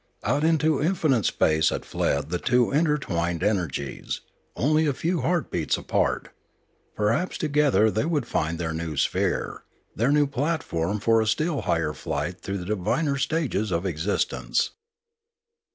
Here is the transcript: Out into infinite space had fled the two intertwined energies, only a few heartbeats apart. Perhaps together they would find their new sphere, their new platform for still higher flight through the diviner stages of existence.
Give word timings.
Out 0.23 0.43
into 0.43 0.81
infinite 0.81 1.25
space 1.27 1.69
had 1.69 1.85
fled 1.85 2.31
the 2.31 2.39
two 2.39 2.71
intertwined 2.71 3.43
energies, 3.43 4.21
only 4.55 4.87
a 4.87 4.93
few 4.95 5.21
heartbeats 5.21 5.77
apart. 5.77 6.29
Perhaps 6.95 7.37
together 7.37 7.91
they 7.91 8.05
would 8.05 8.25
find 8.25 8.57
their 8.57 8.73
new 8.73 8.97
sphere, 8.97 9.61
their 9.95 10.11
new 10.11 10.25
platform 10.25 10.99
for 10.99 11.23
still 11.27 11.61
higher 11.61 11.93
flight 11.93 12.41
through 12.41 12.57
the 12.57 12.65
diviner 12.65 13.19
stages 13.19 13.69
of 13.71 13.85
existence. 13.85 14.71